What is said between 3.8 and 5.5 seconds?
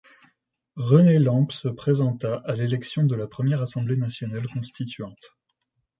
nationale constituante.